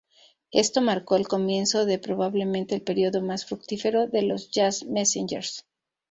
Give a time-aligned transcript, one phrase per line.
[0.51, 5.63] Esto marcó el comienzo de probablemente el período más fructífero de los Jazz Messengers.